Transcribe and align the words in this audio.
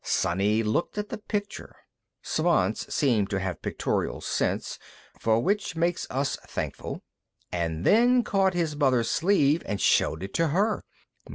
Sonny 0.03 0.63
looked 0.63 0.97
at 0.97 1.09
the 1.09 1.17
picture 1.19 1.75
Svants 2.23 2.91
seemed 2.91 3.29
to 3.29 3.39
have 3.39 3.61
pictoral 3.61 4.19
sense, 4.19 4.79
for 5.19 5.39
which 5.41 5.75
make 5.75 5.99
us 6.09 6.37
thankful! 6.37 7.03
and 7.51 7.85
then 7.85 8.23
caught 8.23 8.55
his 8.55 8.75
mother's 8.75 9.11
sleeve 9.11 9.61
and 9.67 9.79
showed 9.79 10.23
it 10.23 10.33
to 10.33 10.47
her. 10.47 10.83